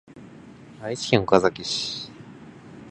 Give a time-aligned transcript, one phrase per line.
[0.81, 2.09] 愛知県岡崎市